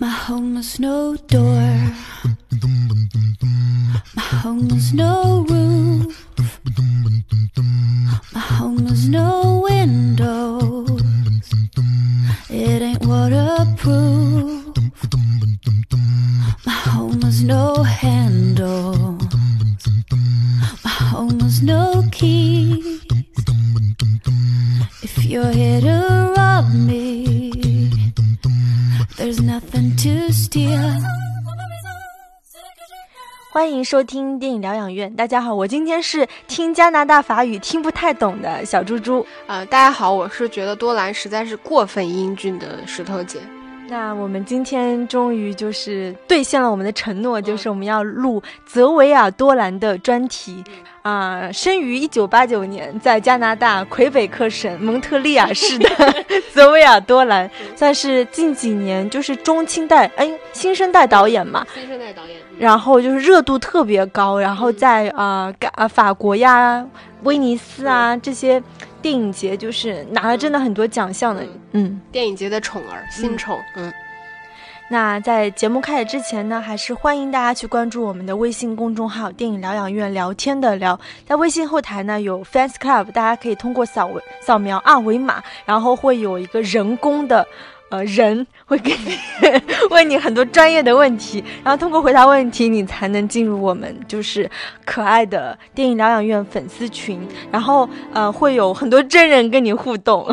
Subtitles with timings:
[0.00, 1.60] My home has no door.
[4.14, 6.17] My home has no roof.
[33.88, 35.10] 收听电影疗养院。
[35.14, 39.26] 大家好，我今天是听加拿大法语听不太懂的小猪猪。
[39.46, 43.40] 呃，大家好，我是觉得多兰实在是过分英俊的石头姐。
[43.90, 50.62] 那我们今天终于就是兑现了我们的承诺，就是我们要录泽维尔多兰的专题。
[51.00, 55.88] 啊、生于一九八九年，在加拿大魁北克省蒙特利尔市的
[56.52, 66.84] 泽维尔多兰， 算是近几年就是中青代哎新生代导演嘛，新生代导演，然后就是热度特别高，然后在啊嘎啊法国呀、
[67.22, 68.62] 威尼斯啊这些
[69.00, 71.44] 电影节，就是拿了真的很多奖项的。
[71.72, 73.92] 嗯，电影节的宠儿，新宠，嗯，
[74.90, 80.98] 那在节目开始之前呢，还是欢迎大家去关注我们的微信公众号“电影疗养院聊天的聊”。
[81.26, 84.10] 在微信后台呢有 Fans Club，大家可以通过扫
[84.40, 87.46] 扫描二维码，然后会有一个人工的。
[87.90, 89.16] 呃，人会给你
[89.90, 94.50] 问你很多专业的问题，然后通过回答问题，你才能进入我们就是
[94.84, 100.26] 可爱的电影疗养院粉丝群，然后呃会有很多真人跟你互动。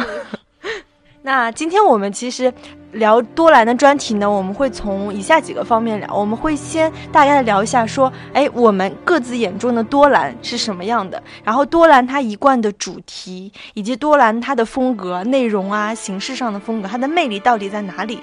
[1.26, 2.54] 那今天我们其实
[2.92, 6.16] 聊多兰的专题呢，我们会从以下几个方面聊。
[6.16, 18.20] 我们会先大概聊一下，说，哎，我们各自眼中的多兰是什么样的，然后多兰它一贯的主题，以及多兰它的风格、内容啊、形式上的风格，它的魅力到底在哪里？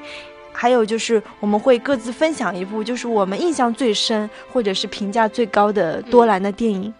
[0.52, 6.94] 还有就是我们会各自分享一部，就是我们印象最深或者是评价最高的多兰的电影。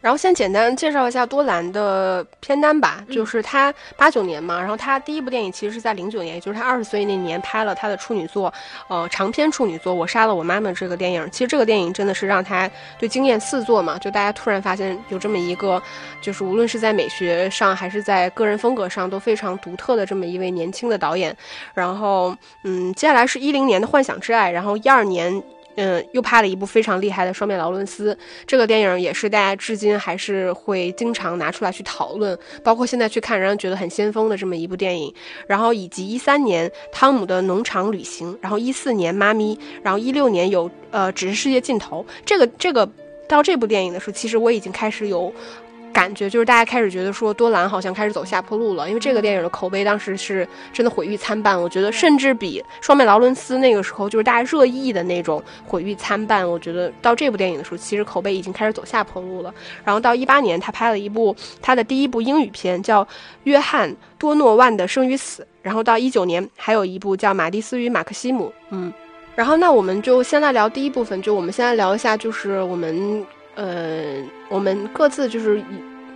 [0.00, 8.52] 然后先简单介绍一下多兰的片单吧，就是他八九年嘛，然后他第一部电影其实是在零九年，也就是他二十岁那年拍了他的处女作，
[8.88, 11.28] 呃，长篇处女作《我杀了我妈妈》这个电影。
[11.32, 15.82] 其实这个电影真的是让他对惊艳四座嘛，就大家突然发现有这么一个，
[16.20, 21.36] 就是无论是在美学上还是在个人风格上都非常独特的这么一位年轻的导演。
[21.74, 25.42] 然后，嗯，接下来是一零年的《幻想之爱》，然后一二年。
[25.76, 28.14] 嗯，又拍了一部非常厉害的《双面劳伦斯》，
[28.46, 35.12] 这个电影也是大家至今还是会经常拿出来去讨论，包括现在去看，仍然觉得很先锋的这么一部电影。
[35.46, 42.04] 然后以及一三年《汤姆的农场旅行》，然后一四年《妈咪》，然后一六年有呃《只是世界尽头》。
[42.24, 42.88] 这个这个
[43.28, 45.32] 到这部电影的时候，其实我已经开始有。
[45.96, 51.58] 感觉就是大家开始觉得说多兰好像开始走下坡路了，因为这个电影的口碑当时是真的毁誉参半。
[51.58, 56.46] 我觉得甚至比《双面劳伦斯》那个时候就是大家热议的那种毁誉参半。
[56.46, 59.54] 我觉得到这部电影的时候，其实口碑已经开始走下坡路了。
[59.84, 63.02] 然后到一八年，他拍了一部他的第一部英语片，叫
[63.44, 65.42] 《约翰多诺万的生与死》。
[65.62, 68.48] 然后到一九年，还有一部叫《马蒂斯与马克西姆》。
[68.68, 68.92] 嗯，
[69.34, 73.24] 然后那我们就先来聊第一部分，就我们先来聊一下，就是我们。
[73.56, 75.60] 呃，我们各自就是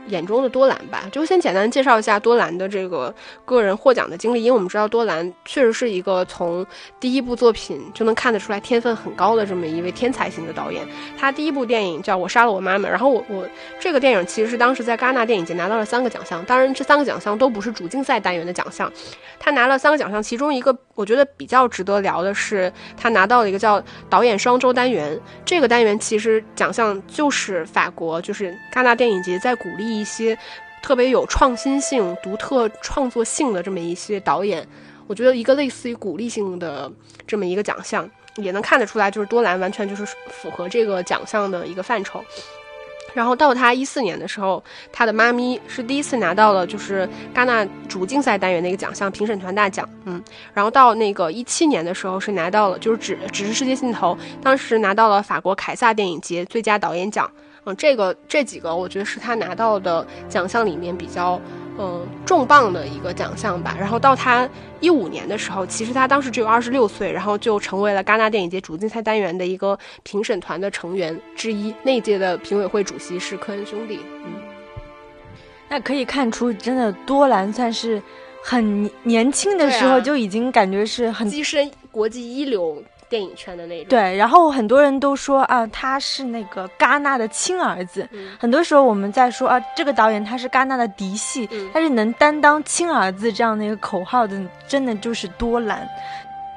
[0.08, 3.14] 眼中的多兰吧，就先简单介绍一下多兰的这个
[3.44, 6.66] 个人获奖的经历，因为我们知道多兰确实是一个从
[6.98, 10.84] 第一部作品就能看得出来天分很高的这么一位天才型的导演。
[11.18, 13.46] 他第一部电影叫《我杀了我妈妈》，然后我我
[13.78, 18.90] 这个电影其实是当时在戛纳电影节拿到了三个奖项，当然这三个奖项都不是主竞赛单元的奖项，
[19.38, 30.00] 他拿了三个奖项，其中一个我觉得比较值得聊的是他拿到了一个叫导演双周单元，这个单元其实奖项就是法国就是戛纳电影节在鼓励。
[30.00, 30.38] 一些
[30.82, 34.66] 特别有创新性、独特创作性的这么一些导演，
[35.06, 36.90] 我觉得一个类似于鼓励性的
[37.26, 42.22] 这么一个奖项，也能看得出来，就是多兰完全就是符合这个奖项的一个范畴。
[43.12, 44.62] 然后到他一四年的时候，
[44.92, 49.88] 他的妈咪是第一次拿到了就是戛纳主竞赛单元的一个奖项，评审团大奖。
[50.04, 50.22] 嗯，
[50.54, 57.28] 然后到那个一七年的时候是拿到了，就是只只是世界尽头，当时拿到了法国凯撒电影节最佳导演奖。
[57.64, 61.38] 嗯，这个这几个我觉得是他拿到的奖项里面比较
[61.80, 63.74] 嗯重磅的一个奖项吧。
[63.78, 64.48] 然后到他
[64.80, 71.74] 一五年的时候，其实他当时只有二十六岁，然后就成为了戛纳电影节主竞赛单元的一个评审团的成员之一。
[71.82, 74.00] 那一届的评委会主席是科恩兄弟。
[74.24, 74.32] 嗯，
[75.68, 78.02] 那可以看出，真的多兰算是
[78.42, 82.82] 很年轻的时候就已经感觉是很跻身国际一流。
[83.10, 88.08] 电影圈的那种对，然后很多人都说啊，他是那个戛纳的亲儿子。
[88.38, 95.86] 很多时候我们在说啊，这个导演他是戛纳的嫡系，但是能担当亲儿子这样的一个口号的，真的就是多兰。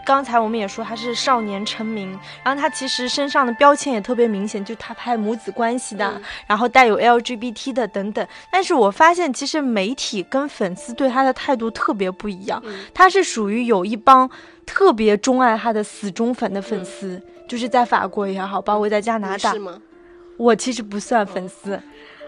[0.06, 8.28] 刚才我们也说他是少年成名，然后他其实身上的标签也特别明显，就他拍母子关系的，然后带有 LGBT 的等等。
[8.52, 12.62] 但是我发现其实媒体跟粉丝对他的态度特别不一样，
[12.94, 14.30] 他是属于有一帮
[14.66, 19.52] 特别钟爱他的死忠粉的粉丝，就是在法国也好，包括在加拿大。
[19.54, 19.82] 是吗？
[20.36, 21.80] 我其实不算粉丝，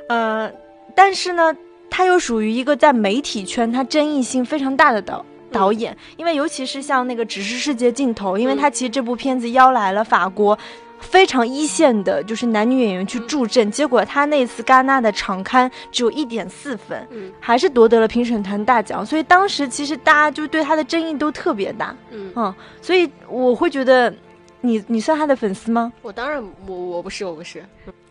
[0.09, 0.51] 呃，
[0.95, 1.51] 但是呢，
[1.89, 10.57] 他又属于一个在媒体圈他争议性非常大的导导演，因为尤其是像那个《只是世界尽头》，因为他其实这部片子邀来了法国
[11.05, 17.07] 非常一线的，就是男女演员去助阵，结果他那次戛纳的场刊只有一点四分，
[17.39, 24.13] 还是夺得了评审团大奖，所以当时其实大家就对他的争议都特别大，嗯，所以我会觉得。
[24.61, 25.93] 你你算他的粉丝吗？
[26.01, 27.63] 我当然我我不是我不是，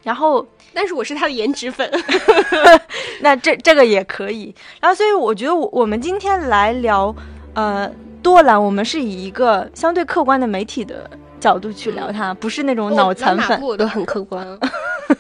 [0.05, 1.91] 然后但是我是他的颜值粉，
[3.20, 4.55] 那这这个也可以。
[4.81, 7.12] 然后所以我觉得我我们今天来聊
[7.55, 7.91] 呃
[8.23, 11.11] 多兰，我们是以一个相对客观的媒体的
[11.44, 14.58] 角度去聊他，不是那种脑残粉，我都很客观。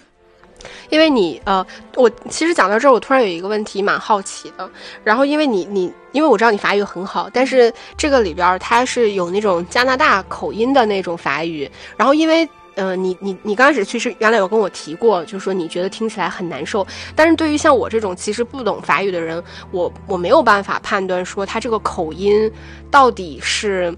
[0.88, 1.66] 因为你呃，
[1.96, 4.70] 我其实讲到这儿，我突然有一个问题蛮好奇的。
[5.02, 11.70] 然后因为你你，因为我知道你法语很好，但是这个里边它是有那种加拿大口音的那种法语。
[11.94, 16.86] 然后因为呃，你你你刚开始其实原来有跟我提过，就是说你觉得听起来很难受。
[17.14, 22.50] 但是对于像我这种其实不懂法语的人，我我没有办法判断说他这个口音
[22.90, 23.94] 到底是。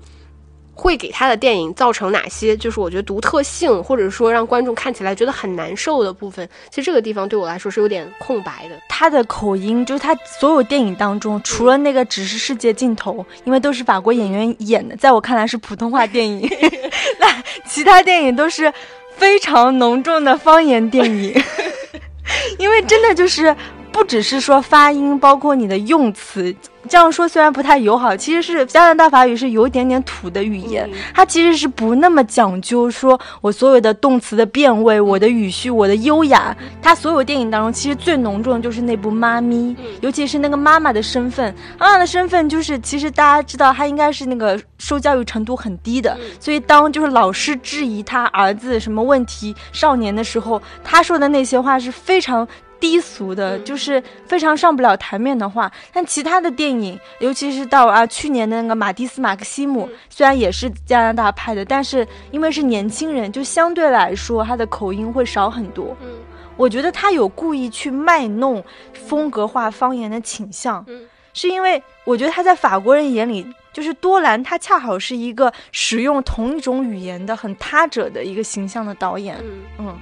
[0.76, 2.56] 会给他的电影造成哪些？
[2.56, 6.46] 就是我觉得独特性，或者说让观众看起来觉得很难受的部分。
[6.69, 8.78] 其实这个地方对我来说是有点空白的。
[8.88, 16.46] 他的口音，就是他所有电影当中，除了那个只是世界尽头，因为都是法国演员演的，在我看来是普通话电影。
[17.19, 18.73] 那其他电影都是
[19.17, 21.34] 非常浓重的方言电影，
[22.58, 23.55] 因为真的就是
[23.96, 26.54] 不只是说发音，包括你的用词。
[26.87, 36.54] 这样说虽然不太友好，其实是加拿大法语是有一点点土的语言，它其实是不那么讲究，说我所有的动词的变位、我的语序、我的优雅。
[36.82, 41.52] 它所有电影当中，其实最浓重的就是那部《妈咪》，尤其是那个妈妈的身份。
[41.78, 52.46] 妈妈的身份就是，其实大家知道，她应该是那个受教育程度很低的，所以当就是老师质疑她儿子什么问题少年的时候，她说的那些话是非常。
[52.87, 55.71] 低俗的，就是非常上不了台面的话。
[55.93, 65.97] 但其他的电影，尤其是到啊去年的那个马蒂斯马克西姆，虽然也是加拿大拍的，但是因为是年轻人，就相对来说他的口音会少很多。
[66.00, 66.11] 嗯，
[66.56, 68.62] 我觉得他有故意去卖弄
[68.93, 70.85] 风格化方言的倾向。
[70.87, 71.05] 嗯，
[71.35, 79.37] 是因为我觉得他在法国人眼里，就是多兰，他恰好是一个使用同一种语言的很他者的一个形象的导演。
[79.43, 79.99] 嗯嗯。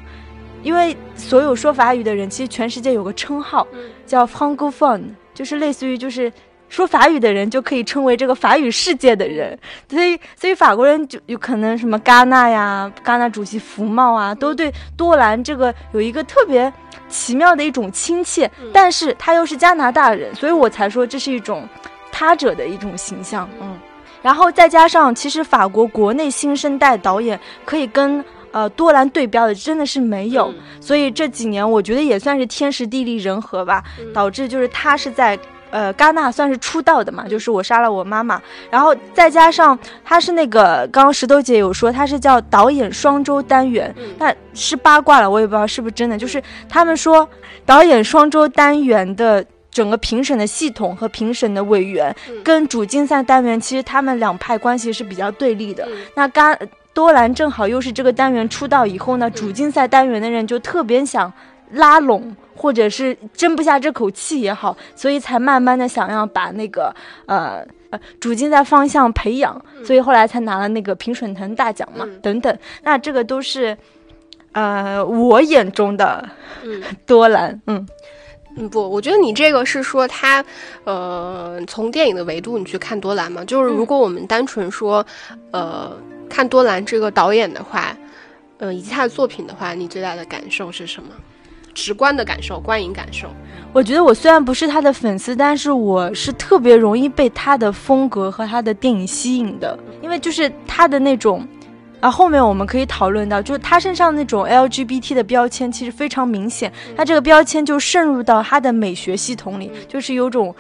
[0.64, 3.64] 因为所有说法语的人，其实全世界有个称号，
[4.06, 5.02] 叫 francophone，
[5.34, 6.32] 就是类似于就是
[6.70, 9.56] 说法语的人就可以称为这个法语世界的人。
[9.88, 16.72] 所以，所以法国人就有可能什么戛纳呀，戛纳主席福茂啊，都对多兰这个有一个特别
[17.08, 18.50] 奇妙的一种亲切。
[18.72, 21.69] 但是他又是加拿大人，所以我才说这是一种
[22.11, 23.46] 他者的一种形象。
[23.61, 23.78] 嗯，
[24.22, 28.25] 然后再加上，其实法国国内新生代导演可以跟。
[28.55, 33.83] 呃，多兰对标的真的是没有，所以这几年我觉得也算是天时地利人和吧，
[34.15, 35.37] 导致就是他是在
[35.71, 38.41] 呃戛纳算是出道的嘛，就是我杀了我妈妈，
[38.71, 47.28] 然后再加上他是那个刚刚石头姐有说他是叫导演双周单元，那是八卦了，我也不知道是不是真的，就是他们说
[47.67, 52.14] 导演双周单元的整个评审的系统和评审的委员
[52.45, 56.57] 跟主竞赛单元其实他们两派关系是比较对立的，那戛。
[56.95, 61.31] 多兰正好又是这个单元出道以后呢，主竞赛单元的人就特别想
[61.73, 66.95] 拉拢，或者是争不下这口气也好，所以才慢慢的想要把那个
[67.27, 72.57] 呃呃主竞赛方向培养，所以后来才拿了那个评审团大奖嘛，等等。
[72.85, 73.77] 那这个都是
[74.53, 76.25] 呃我眼中的
[77.05, 77.85] 多兰，嗯
[78.57, 80.45] 嗯不，我觉得你这个是说他
[80.85, 85.05] 呃从电影的维度你去看多兰嘛，就是如果我们单纯说
[85.51, 85.91] 呃。
[86.35, 87.97] 看多兰这个导演的话，
[88.59, 91.11] 呃，以及他的作品的话，你最大的感受是什么？
[91.73, 93.29] 直观的感受，观影感受。
[93.73, 101.47] 我觉得我虽然不是他的粉丝，但是我是特别容易被他的风格和他的电影吸引的，因为就是他的那种，
[102.00, 110.53] 啊，后面我们可以讨论到，就是他身上那种 LGBT 的标签其实非常明显，他这个标签就渗入到他的美学系统里，就是有种。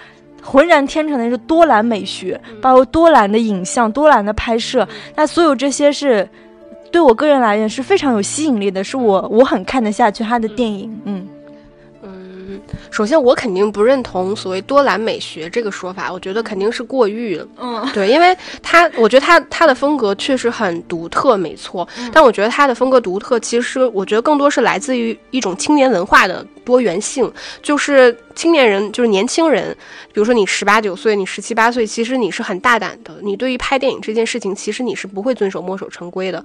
[0.44, 4.86] 浑然天成的是多兰美学，包括多兰的影像、多兰的拍摄，
[5.16, 6.28] 那所有这些是
[6.92, 10.90] 对我个人来言是非常有吸引力的，是我我很看得下去他的电影。
[11.04, 11.28] 嗯嗯，
[12.90, 17.46] 首先我肯定不认同所谓多兰美学这个说法，我觉得肯定是过誉了。
[17.58, 21.86] 嗯，对，因为他，我觉得他他的风格确实很独特，没错。
[22.12, 27.30] 但我觉得他的风格独特，其实我觉得更多是来自于一种青年文化的多元性，
[27.62, 29.76] 就是青年人，就是年轻人，
[30.12, 36.44] 比如说你十八九岁，你十七八岁，其实你是很大胆的，你对于拍电影这件事情，其实你是不会遵守墨守成规的。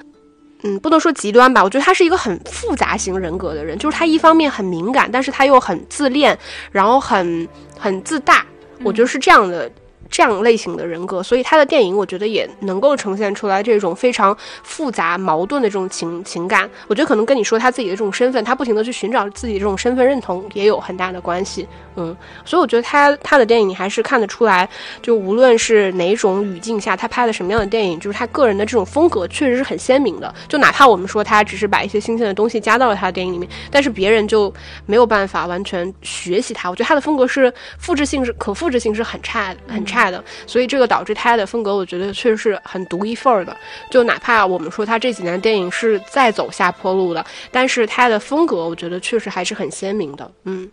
[0.63, 6.37] 嗯，不能说极端吧，我觉得他是一个很复杂型人格的人，就是他一方面很敏感，但是他又很自恋，
[6.71, 7.47] 然后很
[7.77, 8.45] 很自大，
[8.83, 9.71] 我觉得是这样的。
[10.09, 16.69] 这样类型的人格，所以他的电影我觉得也能够呈现出来这种非常复杂矛盾的这种情情感。
[16.87, 21.67] 我觉得可能跟你说他自己的这种身份，他不停的去寻找自己这种身份认同也有很大的关系。
[21.95, 24.67] 嗯，所以我觉得他他的电影你还是看得出来，
[25.01, 30.33] 就无论是哪种语境下他拍的什么样的电影，就是他个人的这种风格确实是很鲜明的。
[30.47, 34.51] 就哪怕我们说他只是把一些新鲜的东西加到了他的电影里面，但是别人就
[34.85, 36.69] 没有办法完全学习他。
[36.69, 39.98] 我觉得他的风格是复制性是可复制性是很差很差。
[40.11, 43.57] 的，所以这个导致他的风格，我觉得确实是很独一份儿的。
[43.89, 50.31] 就哪怕我们说他这几年电影是在走下坡路的，但是他的风格，我觉得确实还是很鲜明的。
[50.43, 50.69] 嗯，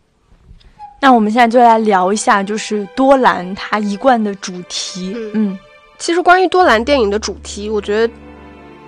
[1.00, 5.14] 那我们现在就来聊一下，就是多兰他一贯的主题。
[5.32, 5.58] 嗯，
[5.98, 8.12] 其实关于多兰电影的主题，我觉得。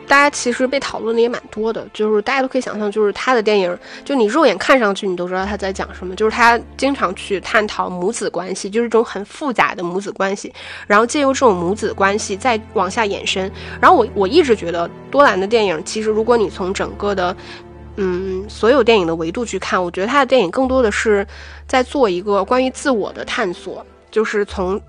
[0.09, 6.17] 大家其实被讨论的也蛮多的，就是大家都可以想象，就是他的电影，就你肉眼看上去，你都知道他在讲什么。
[6.17, 10.53] 就是他经常去探讨母子关系，就是这种很复杂的母子关系，
[10.87, 13.53] 然后借由这种母子关系再往下延伸。
[13.81, 17.37] 然后我我一直觉得多兰的电影，其实如果你从整个的，
[17.97, 21.27] 嗯，所有电影的维度去看，我觉得他的电影更多的是
[21.67, 24.81] 在做一个关于自我的探索，就是从。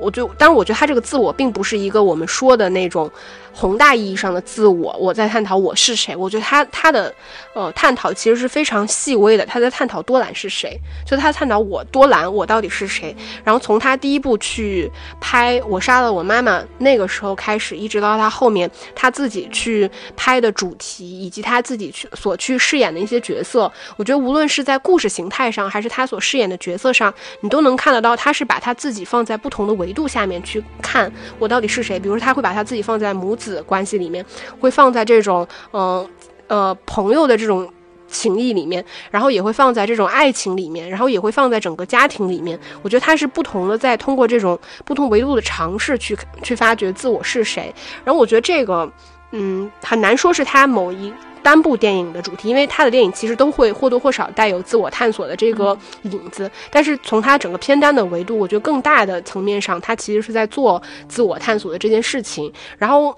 [0.00, 3.10] 我就，当然，我觉得他这个自我并不是一个我们说的那种
[3.52, 4.96] 宏大意义上的自我。
[4.98, 6.16] 我在探讨我是谁。
[6.16, 7.14] 我觉得他他的
[7.54, 9.44] 呃探讨其实是非常细微的。
[9.44, 13.14] 他在探讨多兰是谁，就他探讨我多兰我到底是谁。
[13.44, 14.90] 然后从他第一部去
[15.20, 29.89] 拍我杀了我妈妈那个时候开始，一直到他后面他自己去拍的主题，以及他自己去所去饰演的一些角色，我觉得无论是在故事形态上，还是他所饰演的角色上，你都能看得到他是把他自己放在不同的维。
[29.90, 34.24] 维度下面去看我到底是谁，比如说他会把他自己放在母子关系里面，
[34.60, 36.08] 会放在这种嗯
[36.46, 37.68] 呃朋友的这种
[38.06, 42.56] 情谊里面，然后也会放在这种爱情里面，然后也会放在整个家庭里面。
[42.82, 47.74] 我觉得他是不同的，在通过这种不同维度的尝试去去发掘自我是谁。
[48.04, 48.88] 然后我觉得这个
[49.32, 51.12] 嗯很难说是他某一。
[51.42, 62.52] 单部电影的主题，因为他的电影其实都会或多或少带有自我探索的这个影子，但是从他整个片单的维度，我觉得更大的层面上，他其实是在做自我探索的这件事情。
[62.78, 63.16] 然后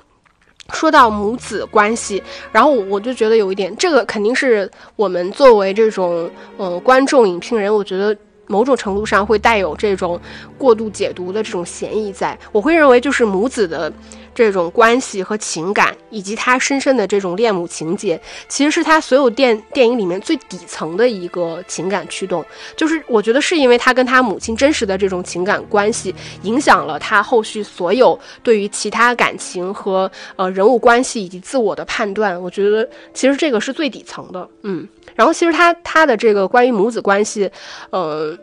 [0.72, 8.16] 说到母子关系，然后我就觉得有一点，这个肯定是我们作为这种嗯观众影评人，我觉得。
[8.48, 10.20] 某种程度上会带有这种
[10.58, 13.90] 过度解读的这种嫌疑，在我会认为就是母子的
[14.34, 22.44] 这种关系和情感，以及他深深的这种恋母情节，其实是他所有电电影里面最底层的一个情感驱动。
[22.76, 32.40] 就是我觉得是因为他跟他母亲真实的这种情感关系，影响了他后续所有对于其他感情和呃人物关系以及自我的判断。
[32.40, 34.88] 我觉得其实这个是最底层的，嗯。
[35.14, 37.50] 然后其实他他的这个关于母子关系，
[37.90, 38.34] 呃，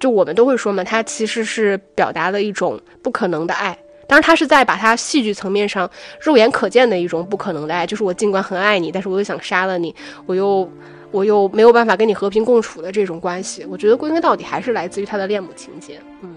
[0.00, 3.78] 就我们都会说嘛，他其实是表达了一种不可能的爱。
[4.06, 9.94] 当然，他是在把他戏剧层面上肉眼可见的一种不可能的爱，就是我尽管很爱你，但是我又想杀了你，
[10.26, 10.70] 我又
[11.10, 13.66] 我又没有办法跟你和平共处的这种关系。
[13.68, 16.36] 我觉得归根到底还是来自于他的恋母情节，嗯。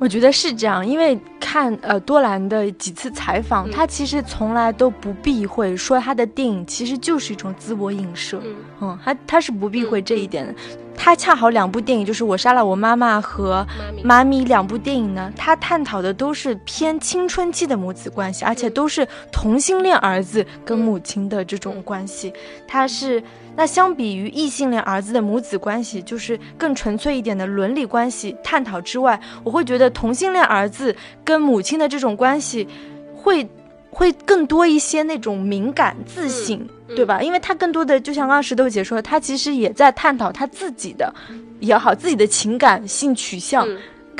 [0.00, 8.40] 我觉得是这样，因为看呃多兰的几次采访，他其实从来都不避讳说他的电影其实就是一种自我影射，
[8.80, 10.54] 嗯，他他是不避讳这一点的。
[10.96, 13.66] 他恰好两部电影就是《我杀了我妈妈》和
[14.04, 22.32] 《妈咪》两部电影呢，他探讨的都是偏青春期的母子关系，而且都是同性恋儿子跟母亲的这种关系，
[22.66, 23.22] 他是。
[23.60, 32.66] 那相比于异性恋儿子的母子关系，就是更纯粹一点的伦理关系探讨之外，我会觉得同性恋儿子跟母亲的这种关系，
[33.14, 33.46] 会
[33.90, 37.20] 会更多一些那种敏感自省，对吧？
[37.20, 41.14] 因为他更多的就像刚刚石头姐说，他其实也在探讨他自己的
[41.58, 43.68] 也好，自己的情感性取向。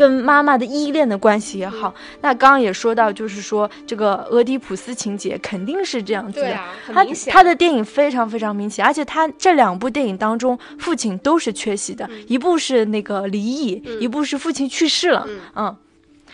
[0.01, 6.57] 跟妈妈的依恋的关系也好，那刚刚也说到，就是说这个俄狄浦斯情节肯定是这样子的。
[6.87, 15.29] 他他的电影非常非常明显，而且他这两部电影当中，父亲都是缺席的，一部是那个离异，一部是父亲去世了。
[15.55, 15.77] 嗯，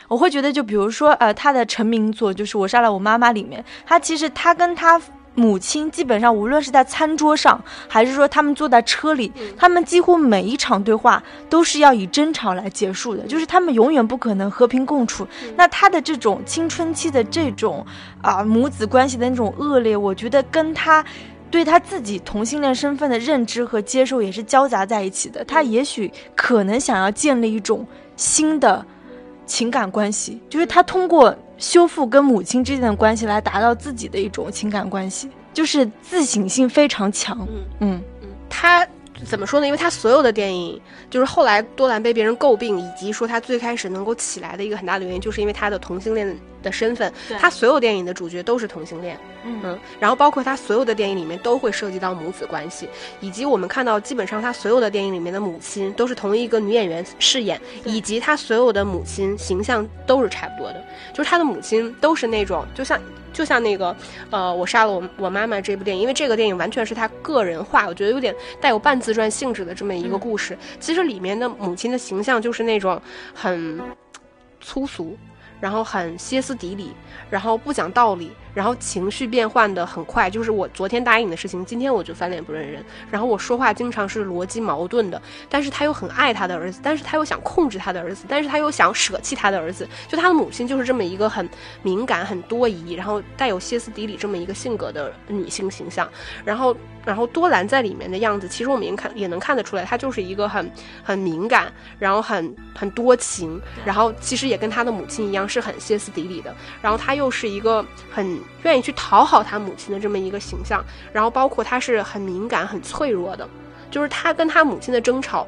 [0.07, 5.03] 我会觉得，就比如说，呃，他的成名作就是《我杀了我妈妈》里面，他其实他跟他。
[5.37, 15.29] 母亲基本上无论是在餐桌上，还是说他们坐在车里，他们几乎每一场对话都是要以争吵来结束的，就是他们永远不可能和平共处。
[15.55, 17.85] 那他的这种青春期的这种
[18.23, 21.05] 啊母子关系的那种恶劣，我觉得跟他
[21.51, 25.45] 对他自己同性恋身份的认知和接受也是交杂在一起的。
[25.45, 28.83] 他也许可能想要建立一种新的
[29.45, 31.37] 情感关系，就是他通过。
[31.59, 37.39] 修复跟母亲之间的关系，来达到自己的一种情感关系，就是自省性非常强。
[37.51, 37.65] 嗯。
[37.81, 38.03] 嗯。
[38.23, 38.87] 嗯，他
[39.27, 39.67] 怎么说呢？
[39.67, 40.81] 因为他所有的电影，
[41.11, 47.13] 就是后来多兰被别人诟病，以及说他最开始能够起来的一个很大的原因，就是因为他的同性恋的身份。
[47.39, 49.19] 他所有电影的主角都是同性恋。
[49.45, 52.89] 嗯，然后包括他所有的电影里面都会涉及到母子关系，
[53.21, 63.01] 以及我们看到基本上他所有的电影里面的母亲都是同一个女演员饰演，以及他所有的母亲形象都是差不多的，就是他的母亲都是那种就像
[63.37, 63.95] 就像那个
[64.31, 70.57] 呃我杀了我我妈妈这部电影，因为这个电影完全是他个人化，我觉得有点带有半自传性质的这么一个故事。
[70.81, 72.99] 其实里面的母亲的形象就是那种
[73.35, 73.79] 很
[74.63, 75.19] 粗俗，
[75.61, 76.93] 然后很歇斯底里，
[77.29, 78.33] 然后不讲道理。
[78.57, 82.83] 然后情绪变换的很快，就是我昨天答应你的事情，今天我就翻脸不认人。
[83.11, 85.21] 然后我说话经常是逻辑矛盾的，
[85.51, 89.87] 但是他又很爱他的儿子，但是他又想控制他的儿子，但是他又想舍弃他的儿子。
[90.09, 91.47] 就他的母亲就是这么一个很
[91.83, 96.09] 敏感、很多疑，然后带有歇斯底里这么一个性格的女性形象。
[96.43, 100.73] 然后，然后多兰在里面的样子，其实我们也看也能看得出来，她就是一个很
[101.05, 106.55] 很敏感，然后很很多情，然后其实也跟他的母亲一样是很歇斯底里的。
[106.81, 108.41] 然后他又是一个很。
[108.63, 113.49] 愿意去讨好他母亲的这么一个形象，然后包括他是很敏感、很脆弱的，
[113.91, 115.47] 就是他跟他母亲的争吵，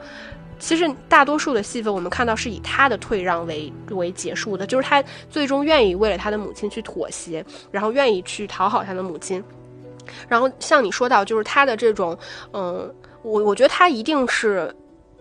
[0.59, 9.43] 其实大多数的戏份我们看到是以他的退让为为结束的，就是他最终愿意为了他的母亲去妥协，然后愿意去讨好他的母亲，
[10.29, 12.17] 然后像你说到，就是他的这种，
[12.53, 14.75] 嗯，我我觉得他一定是。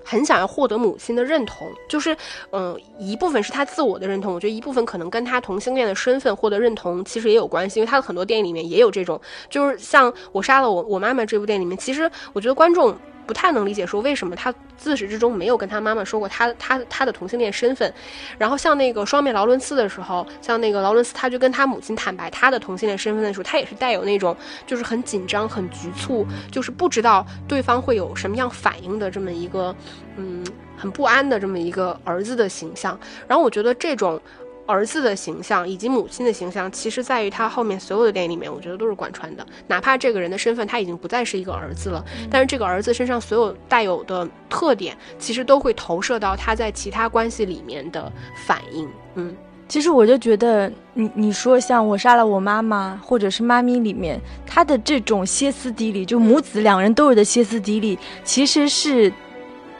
[0.07, 2.15] 很想要获得母亲的认同，就是，
[2.51, 12.97] 嗯，一部分是他自我的认同，我觉得一部分可能跟他同性恋的身份获得认同其实也有关系，因为他的很多电影里面也有这种，就是像我杀了我我妈妈这部电影里面，其实我觉得观众。
[13.27, 17.93] 不太能理解，说为什么他自始至终没有跟他妈妈说过他他他的同性恋身份。
[18.37, 24.35] 然后像那个双面劳伦斯的时候，像那个劳伦斯，他就跟他母亲坦白他的同性恋身份的时候，他也是带有那种
[24.65, 29.75] 就是很紧张、很局促，就是不知道对方会有什么样反应的这么一个，
[30.15, 30.43] 嗯，
[30.77, 32.97] 很不安的这么一个儿子的形象。
[33.27, 34.19] 然后我觉得这种。
[34.67, 39.47] 儿子的形象以及母亲的形象，其实在于他后面所有的电影里面，我觉得都是贯穿的。
[39.65, 48.11] 哪怕这个人的身份他已经不再是一个儿子了，但是这个儿子身上所有带有的特点，其实都会投射到他在其他关系里面的
[48.45, 48.87] 反应。
[49.15, 49.35] 嗯，
[49.69, 59.11] 其实我就觉得，你你说像我杀了我妈妈，或者是妈咪里面，他的这种歇斯底里，就母子两人都有的歇斯底里，其实是。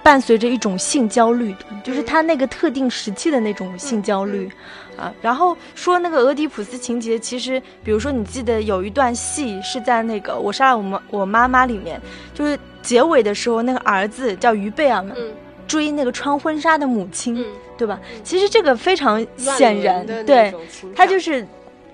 [0.08, 4.50] 伴随着一种性焦虑的，就是他那个特定时期的那种性焦虑，
[4.96, 12.02] 啊，然后说那个俄狄浦斯情节，其实比如说你记得有一段戏是在那个我杀了我妈我妈妈里面，
[12.34, 15.13] 就是结尾的时候，那个儿子叫于贝尔嘛，
[15.67, 17.46] 追那个穿婚纱的母亲，
[17.78, 18.00] 对吧？
[18.24, 20.54] 其实这个非常显然，对，
[20.96, 21.46] 他就是。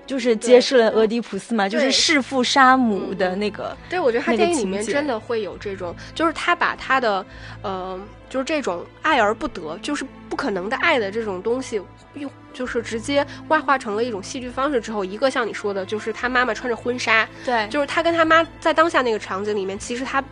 [0.06, 3.76] 就是揭示了俄狄浦斯嘛，就是弑父杀母的那个。
[3.88, 7.24] 对，我觉得他电影里面真的会有这种，就是他把他的，
[7.62, 11.80] 呃，就是这种爱而不得，就是不可能的爱的这种东西，
[12.14, 20.22] 又就是直接外化成了一种戏剧方式之后，一个像你说的，就是他妈妈穿着婚纱，对，就是他跟他妈在当下那个场景里面，其实他。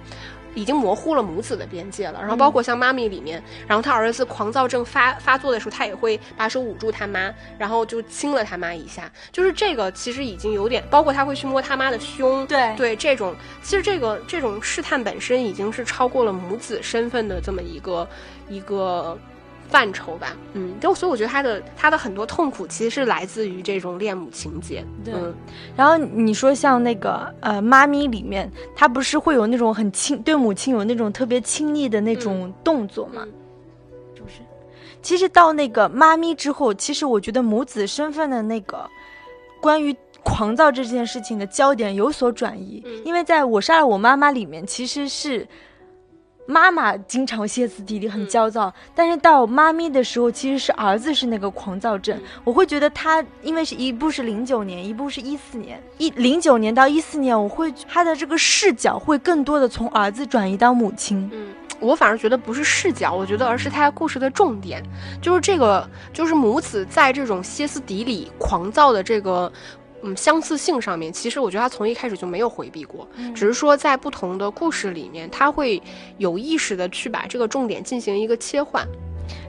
[0.54, 18.08] 已经模糊了母子的边界了，然后包括像妈咪里面，然后他儿子狂躁症发发作的时候，他也会把手捂住他妈，然后就亲了他妈一下，就是这个其实已经有点，包括他会去摸他妈的胸，对对，这种其实这个这种试探本身已经是超过了母子身份的这么一个
[18.48, 19.18] 一个。
[19.72, 25.14] 范畴吧，嗯，就所以我觉得他的他的很多痛苦其实是来自于这种恋母情节，对。
[25.74, 33.26] 然后你说像那个呃妈咪里面，他不是会有那种很亲对母亲有那种特别亲昵的那种动作吗？
[34.14, 34.42] 就是，
[35.00, 38.86] 其实到那个妈咪之后，其实我觉得母子身份的那个
[39.58, 45.46] 关于狂躁这件事情的焦点有所转移，因为在我杀了我妈妈里面，其实是。
[46.52, 52.20] 妈妈经常歇斯底里，很焦躁，但是到妈咪的时候，其实是儿子是那个狂躁症。
[52.44, 61.26] 我会觉得他，因为是一部是零九年，一部是一四年，一零九年到一四年，我会他的这个视角会更多的从儿子转移到母亲。
[61.32, 61.48] 嗯，
[61.80, 64.82] 我反而觉得不是视角，我觉得而是他故事的重点，
[65.22, 69.50] 就是这个，就是母子在这种歇斯底里、狂躁的这个。
[70.02, 75.82] 嗯相似性上面，其实我觉得他从一开始就没有回避过，嗯只是说在不同的故事里面，他会
[76.18, 78.86] 有意识的去把这个重点进行一个切换。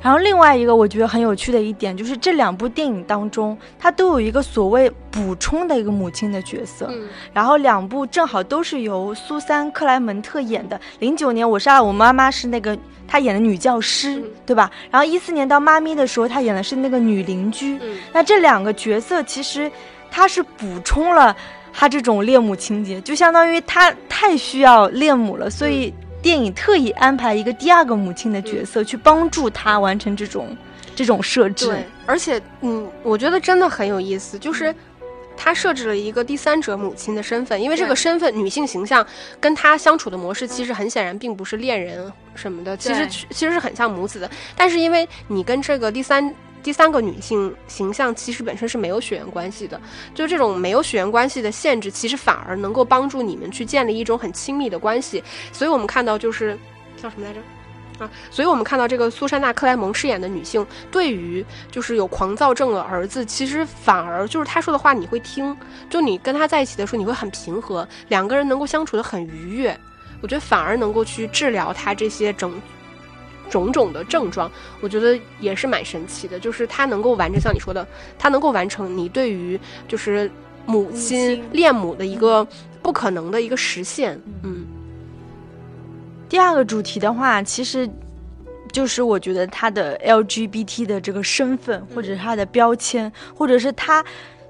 [0.02, 6.88] 然后另外一个我觉得很有趣的一点就是这两部电影当中，它都有一个所谓补充的一个母亲的角色。
[6.92, 10.80] 嗯然后两部正好都是由苏珊·克莱门特演的。
[11.00, 14.72] 零九年《我杀了我妈妈》是那个她演的女教师，嗯对吧？
[14.92, 17.80] 然后一四年到《妈咪》的时候，她演的是那个女邻居。
[17.82, 19.70] 嗯那这两个角色其实
[20.13, 21.36] 她是补充了
[21.73, 30.56] 他这种恋母情节，就相当于他太需要恋母了，所以电影特意安排一个第二个母亲的角色、去帮助他完成这种
[30.95, 31.67] 这种设置。
[31.67, 34.73] 对，而且嗯，我觉得真的很有意思，就是。
[35.36, 39.04] 他设置了一个第三者母亲的身份，因为这个身份女性形象
[39.39, 44.30] 跟他相处的模式，其实很显然并不是恋人什么的，其实其实是很像母子的。
[44.56, 46.32] 但是因为你跟这个第三
[46.63, 49.80] 第三个女性形象其实本身是没有血缘关系的，
[50.15, 55.21] 就这种没有血缘关系的限制，其实反而能够帮助你们去建立一种很亲密的关系。
[55.52, 56.58] 所以我们看到就是
[56.95, 57.39] 叫什么来着？
[57.99, 65.56] 啊，所以我们看到这个苏珊娜·克莱蒙饰演的女性，对于就是有狂躁症的儿子，其实反而就是她说的话你会听，
[65.91, 69.80] 就你跟他在一起的时候，你会很平和，两个人能够相处的很愉悦。
[70.21, 72.60] 我觉得反而能够去治疗他这些整
[73.50, 74.52] 种种的症状，
[74.82, 76.40] 我觉得也是蛮神奇的。
[76.40, 80.30] 就是他能够完成像你说的，他能够完成你对于就是
[80.66, 82.48] 母亲亲恋母的一个
[82.82, 84.20] 不可能的一个实现。
[84.44, 84.66] 嗯
[86.30, 87.88] 第二个主题的话，其实
[88.72, 94.04] 就是我觉得他的 LGBT 的这个身份，或者是他的标签，或者是他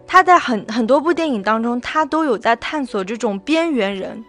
[0.08, 4.24] 他在很很多部电影当中，他都有在探索这种边缘人嗯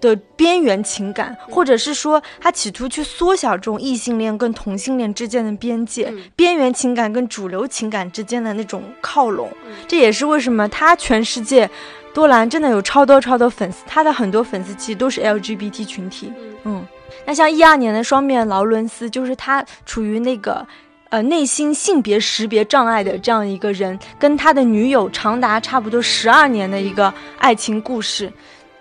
[0.00, 9.50] 的边缘情感，或者是说他企图去缩小这种异性恋跟同性恋之间的边界，嗯边缘情感跟主流情感之间的那种靠拢。
[9.66, 11.68] 嗯这也是为什么他全世界
[12.14, 16.32] 多兰真的有超多超多粉丝，他的很多粉丝其实都是 LGBT 群体。
[16.38, 16.86] 嗯嗯，
[17.24, 20.66] 那像一二年的双面劳伦斯，就是他处于那个
[21.10, 28.32] 呃内心性别识别障碍的这样一个人，跟他的女友长达差不多十二年的一个爱情故事。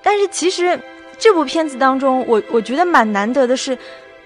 [0.01, 0.79] 但是其实
[1.17, 3.77] 这部片子当中，我我觉得蛮难得的是。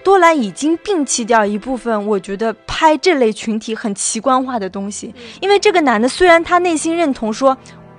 [0.04, 7.56] 多兰已经摒弃掉一部分，我觉得拍这类群体很奇观化的东西，因为这个男的虽然他内心认同说，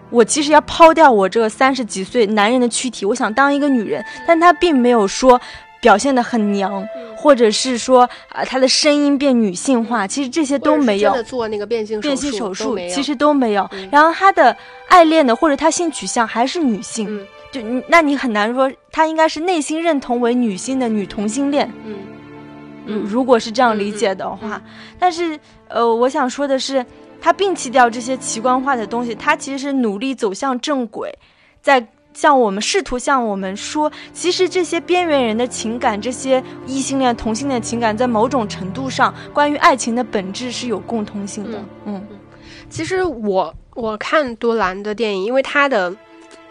[0.10, 5.39] 我其实要抛掉我这个三十几岁男人的躯体，我想当一个女人，但他并没有说
[5.79, 11.10] 表现的很娘，或者是说啊、他的声音变女性化，其实这些都没有。
[11.12, 11.23] 真的。
[11.23, 13.65] 做那个变性变性手术其实都没有。
[13.71, 14.53] 嗯，然后他的
[14.89, 21.95] 爱恋的或者他性取向还是女性，嗯就你那你很难说他应该是内心认同为女性的女同性恋，嗯。
[22.85, 24.61] 如如果是这样理解的话，
[24.99, 25.39] 但是
[25.69, 26.85] 呃，我想说的是，
[27.21, 31.17] 他摒弃掉这些奇观化的东西，他其实是努力走向正轨，
[31.61, 41.63] 在向我们试图向我们说，其实这些边缘人的情感，这些异性恋、同性恋情感，在某种程度上，关于爱情的本质是有共通性的。
[41.85, 42.05] 嗯。
[42.69, 45.95] 其实我我看多兰的电影，因为他的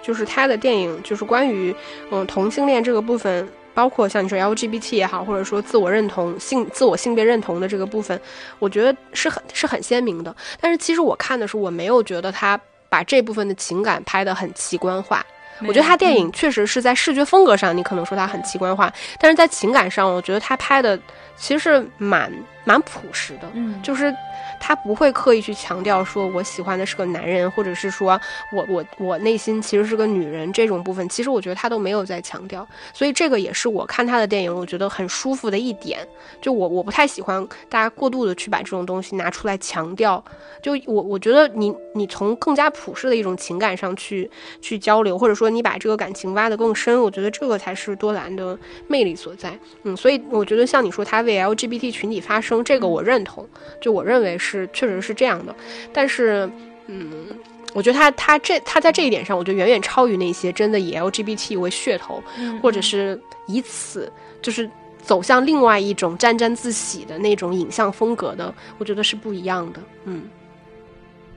[0.03, 1.75] 就是他的电影就是关于
[2.11, 8.21] 嗯同性恋这个部分，包括像你说 LGBT 也好，或者说自我认同性自我性别认同的这个部分，
[8.59, 10.35] 我觉得是很是很鲜明的。
[10.61, 15.25] 但是其实我看的时候，我没有觉得他把这部分的情感拍得很奇观化。
[15.65, 20.99] 我觉得他电影确实是在视觉风格上，你可能说他很奇观化，但是在情感上，我觉得他拍的
[21.37, 22.33] 其实是蛮
[22.65, 23.51] 蛮朴实的。
[23.55, 24.15] 嗯，就是
[24.61, 28.21] 他不会刻意去强调说我喜欢的是个男人，或者是说
[28.53, 36.07] 我我我内心其实是个女人这种部分，其实我觉得他都没有在强调，所以这个也是我看他的电影我觉得很舒服的一点。
[36.41, 40.23] 就我我不太喜欢大家过度的去把这种东西拿出来强调，
[40.63, 49.57] 就我我觉得你你从更加朴实的一种情感上去去交流，或者说你把这个感情挖得更深，我觉得这个才是多兰的魅力所在。
[49.83, 53.49] 嗯，所以我觉得像你说他为 LGBT 群体发声，这个我认同，
[53.81, 55.55] 就我认为是确实是这样的。
[55.93, 56.51] 但是，
[56.89, 57.29] 嗯，
[57.73, 64.13] 我觉得他他这他在这一点上，我觉得远远超于那些真的以 LGBT 为噱头，嗯或者是以此
[64.43, 64.69] 就是
[65.01, 69.81] 走向另外一种沾沾自喜的那种影像风格的，我觉得是不一样的。
[70.07, 70.25] 嗯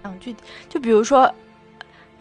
[0.04, 0.36] 两句，
[0.67, 1.34] 就比如说，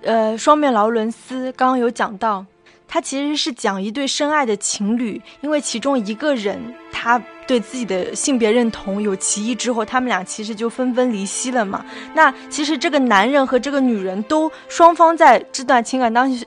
[0.02, 2.46] 呃，双面劳伦斯刚刚有讲到，
[2.88, 6.58] 他其实是讲一对深爱的情侣，因为其中一个人
[6.90, 11.84] 他对自己的性别认同有歧义之后，他们俩其实就纷纷离析了嘛。
[12.14, 16.46] 那其实这个男人和这个女人都双方在这段情感当中，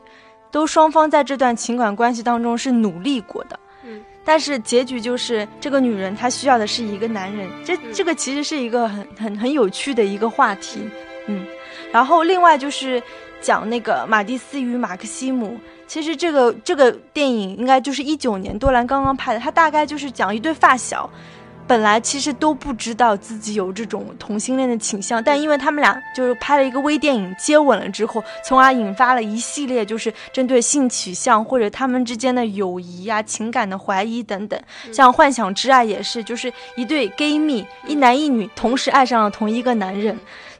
[0.49, 3.59] 都双方在这段情感关系当中是努力过的。
[3.85, 10.81] 嗯但是结局就是这个女人她需要的是一个男人，这嗯这个其实是一个很很很有趣的一个话题，
[11.27, 11.45] 嗯，
[11.93, 13.01] 然然后另外就是
[13.41, 15.59] 讲那个马蒂斯与马克西姆。
[15.87, 21.09] 其实这个这个电影应该就是一九年多兰刚刚拍的，它大概就是讲一对发小。
[21.65, 34.57] 本来其实都不知道自己有这种同性恋的倾向，但因为他们俩就是拍了一个微电影接吻了之后，从而引发了一系列就是针对性取向或者他们之间的友谊啊、情感的怀疑等等。
[34.93, 40.17] 像《幻想之爱》也是，就是一对 gay 蜜，一男一女同时爱上了同一个男人。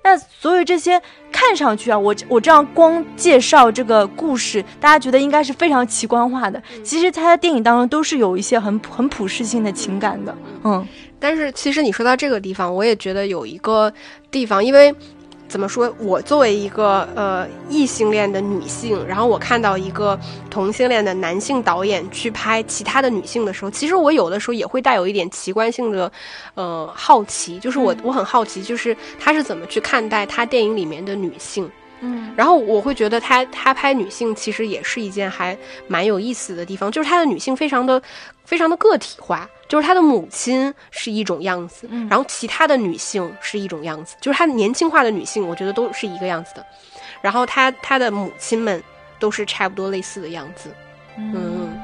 [0.08, 1.02] 那所有这些
[1.34, 6.63] 看上去啊，我我这样光介绍这个故事，大家觉得应该是非常奇观化的。
[6.82, 10.88] 其实他在电影当中都是有一些很很普世性的情感的，嗯。
[11.20, 13.91] 但是其实你说到这个地方，我也觉得有一个
[14.32, 14.96] 地方，因为。
[15.48, 15.94] 怎么说？
[16.00, 26.12] 我作为一个呃异性恋的女性，然后我看到一个同性恋的男性导演去拍其他的女性的时候，其实我有的时候也会带有一点奇观性的，
[26.56, 31.70] 呃好奇，就是我我很好奇，就是他是怎么去看待他电影里面的女性。
[32.00, 35.58] 嗯，然后我会觉得他他拍女性其实也是一件还
[35.88, 38.00] 蛮有意思的地方，就是他的女性非常的
[38.48, 46.66] 非常的个体化，就是他的母亲是一种样子，然后其他的女性是一种样子，就是他年轻化的女性，我觉得都是一个样子的，
[47.22, 48.82] 然后他他的母亲们
[49.20, 50.74] 都是差不多类似的样子。
[51.18, 51.78] 嗯，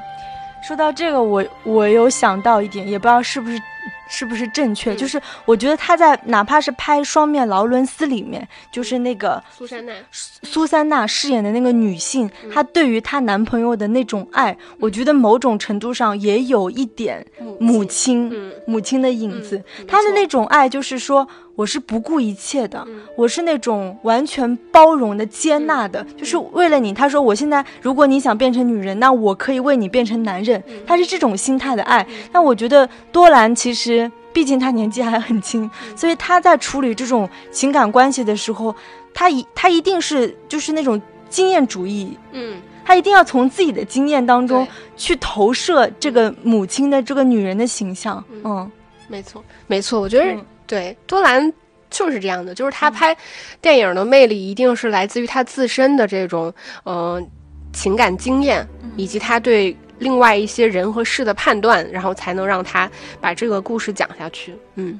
[0.65, 3.59] 说到这个，我我有想到一点，也不知道是不是。
[4.05, 4.93] 是不是正确？
[4.93, 17.25] 就是我觉得他在哪怕是拍《双面劳伦斯》里面，就是那个苏珊娜，苏珊娜饰演的那个女性，她对于她男朋友的那种爱，我觉得某种程度上也有一点
[17.59, 18.31] 母亲
[18.67, 19.63] 母亲的影子。
[19.87, 22.85] 她的那种爱，就是说我是不顾一切的，
[23.15, 26.93] 我是那种完全包容的、接纳的，就是为了你。
[26.93, 30.61] 他说我现在如果你想变成女人，那我可以为你变成男人。
[30.85, 32.05] 他是这种心态的爱。
[32.31, 34.11] 那我觉得多兰其实。
[34.33, 38.75] 毕竟他年纪还很轻，所以他在处理这种情感关系的时候，
[39.13, 48.71] 他一他一定是就是那种经验主义，嗯，他一定要从自己的经验当中去投射这个母亲的这个女人的形象，嗯，
[49.07, 50.35] 没错，没错，我觉得
[50.73, 51.53] 对多兰
[51.89, 53.15] 就是这样的，就是他拍
[53.61, 56.53] 电影的魅力一定是来自于他自身的这种
[56.85, 57.29] 嗯
[57.71, 59.75] 情感经验，以及他对。
[59.99, 64.53] 另外一些人和事的判断，然后才能让他把这个故事讲下去。
[64.75, 64.99] 嗯，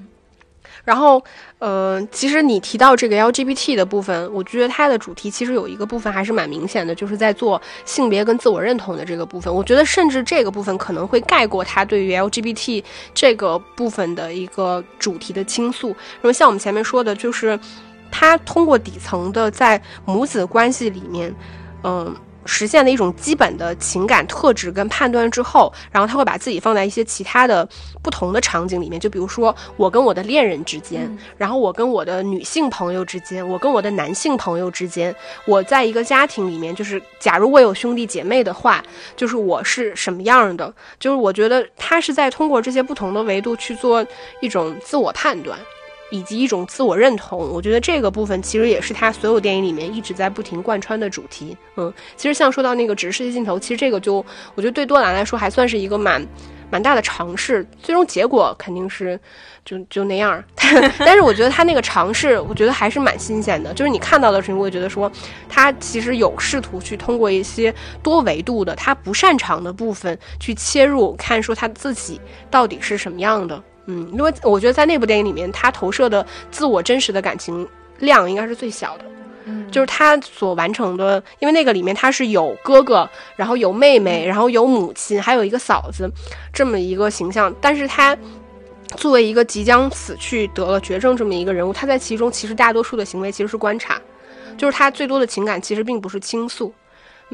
[0.85, 1.23] 然后，
[1.59, 9.53] 呃，其实你提到这个 LGBT 的部分，我觉得它的主题其实有一个部分还是蛮明显的，就是在做性别跟自我认同的这个部分。
[9.53, 15.95] 我觉得甚至这个部分可能会盖过他对于 LGBT 这个部分的一个主题的倾诉。
[16.21, 17.57] 那么像我们前面说的，就是
[18.11, 21.33] 他通过底层的在母子关系里面，
[21.83, 22.13] 嗯。
[22.45, 27.67] 实现了一种基本的情感特质跟判断之后，然后他会把自己放在一些其他的
[28.01, 38.83] 不同的场景里面，就比如说我跟我的恋人之间，然后我跟我的女性朋友之间，我跟我的男性朋友之间，我在一个家庭里面，就是假如我有兄弟姐妹的话，
[39.15, 44.05] 就是我是什么样的，就是我觉得他是在通过这些不同的维度去做
[44.41, 45.57] 一种自我判断。
[46.13, 51.57] 以及一种自我认同，我觉得这个部分其实也是他所有电影里面一直在不停贯穿的主题。
[51.75, 54.23] 嗯，其实像说到那个《只是世界尽头》，其实这个就
[54.53, 56.23] 我觉得对多兰来说还算是一个蛮
[56.69, 57.65] 蛮大的尝试。
[57.81, 59.19] 最终结果肯定是
[59.65, 60.43] 就就那样，
[60.99, 63.73] 但是我觉得他那个尝试，我觉得还是蛮新鲜的。
[63.73, 65.11] 就是你看到的时候，我会觉得说
[65.49, 67.73] 他其实有试图去通过一些
[68.03, 72.21] 多维度的他不擅长的部分去切入，看说他自己
[72.51, 73.63] 到底是什么样的。
[73.85, 77.67] 嗯，因为我觉得在那部电影里面，他投射的自我真实的感情
[77.99, 79.05] 量应该是最小的，
[79.45, 86.09] 嗯，就是他所完成的，因为那个里面他是有哥哥，然后有妹妹，然后有母亲，还有一个嫂子，
[86.53, 87.53] 这么一个形象。
[87.59, 88.17] 但是他
[88.95, 93.99] 作为一个即将死去得了绝症这么一个人物，他在其中其实大多数的行为其实是观察，
[94.57, 96.73] 就是他最多的情感其实并不是倾诉。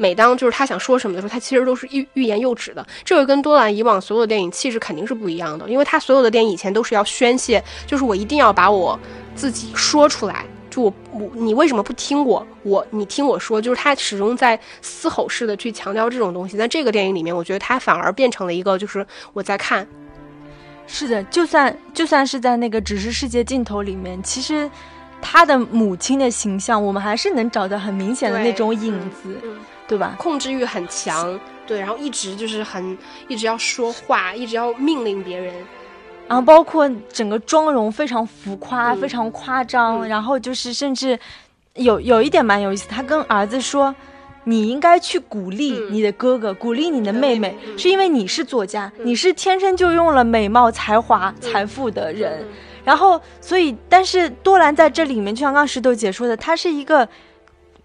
[0.00, 2.86] 每当就是他想说什么的时候，他其实都是欲欲言又止的。
[3.04, 8.98] 这个跟多兰以往所有的电影气质肯定是不一样的，因为他所有的电影以前都是要宣泄，就是我一定要把我
[9.34, 12.46] 自己说出来，就我我你为什么不听我？
[12.62, 16.56] 我你听我说，就是他始终在嘶吼式的去强调这种东西。
[16.56, 19.86] 在这个电影里面，我觉得他反而变成了一个，就是我在看。
[20.86, 24.68] 是的，就算就算是在那个只是世界尽头里面，其实
[25.22, 29.36] 他的母亲的形象，我们还是能找到很明显的那种影子。
[29.90, 30.14] 对吧？
[30.16, 35.52] 控制欲很强，对，然后一直就是很一直要说话，一直要命令别人，
[36.28, 41.18] 然后包括整个妆容非常浮夸，非常夸张，然后就是甚至
[41.74, 43.92] 有有一点蛮有意思，他跟儿子说
[44.44, 52.46] ：“你应该去鼓励你的哥哥，鼓励你的妹妹，是因为你是作家，你是天生就用了美貌、才华、财富的人。”
[52.84, 57.06] 然后所以但是多兰在这里面，就像刚刚石头姐说的，他是一个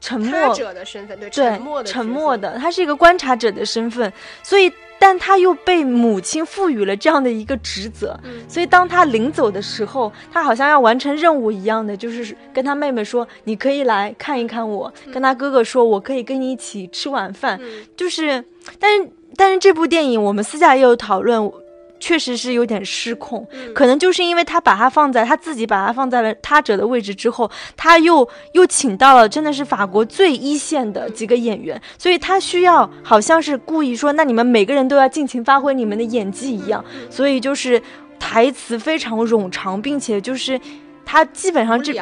[0.06, 4.12] 沉默者的身份，对，对沉默的沉，默的，他是一个观察者的身份，
[4.44, 14.94] 所以但他又被母亲赋予了这样的一个职责，嗯所以当他临走的时候，他好像要完成任务一样的，就是跟他妹妹说：“你可以来看一看我。
[15.12, 17.60] 跟他哥哥说：“我可以跟你一起吃晚饭。
[17.62, 18.44] 嗯就是，
[18.80, 21.52] 但是但是这部电影我们私下也有讨论。
[22.00, 23.74] 确实是有点失控，嗯。
[23.74, 37.82] 可能就是因为他把他放在他自己把他放在了他者的位置之后，他又又请到了真的是法国最一线的几个演员，所以他需要好像是故意说，那你们每个人都要尽情发挥你们的演技一样，所以就是
[38.20, 40.60] 台词非常冗长，并且就是
[41.06, 41.94] 他基本上这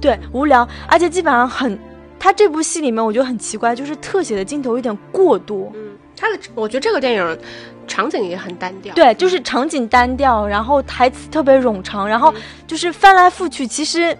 [0.00, 1.78] 对无聊，而且基本上很，
[2.18, 7.38] 他这部戏里面我觉得很奇怪，就是特写的镜头有点过多，嗯，他的我觉得这个电影
[7.92, 12.32] 场景也很单调，对，就是场景单调，然后台词特别冗长，然后
[12.66, 14.16] 就是翻来覆去，其实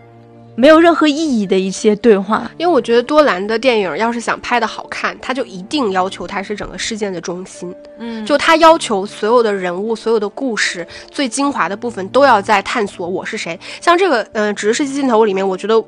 [0.54, 2.50] 没有任何意义的一些对话。
[2.58, 13.58] 因为我觉得多兰的电影要是想拍的好看，他就一定要求他是整个事件的中心，嗯就他要求所有的人物、所有的故事最精华的部分都要在探索我是谁。
[13.80, 15.82] 像这个，嗯、只是世纪镜头里面，我觉得。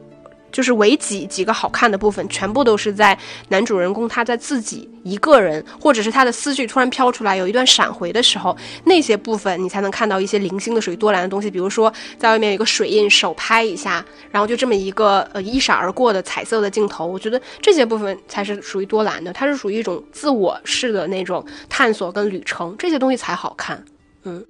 [0.54, 23.84] 就是唯几几个好看的部分，全部都是在男主人公他在自己一个人，或者是他的思绪突然飘出来，有一段闪回的时候，那些部分你才能看到一些零星的属于多兰的东西，比如说在外面有个水印，手拍一下，然后就这么一个呃一闪而过的彩色的镜头，我觉得这些部分才是属于多兰的，它是属于一种自我式的那种探索跟旅程，这些东西才好看。
[24.22, 24.42] 嗯，